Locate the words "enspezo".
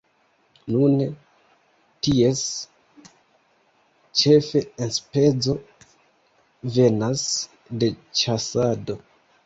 4.89-5.59